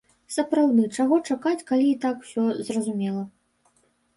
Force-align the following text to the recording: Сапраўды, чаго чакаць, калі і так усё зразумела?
Сапраўды, 0.35 0.85
чаго 1.03 1.19
чакаць, 1.35 1.65
калі 1.69 1.85
і 1.91 1.99
так 2.07 2.15
усё 2.25 2.49
зразумела? 2.71 3.23